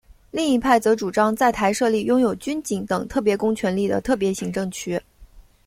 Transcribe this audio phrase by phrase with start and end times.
[0.31, 4.99] 另一派则主张在台设立拥有军警等特别公权力的特别行政区。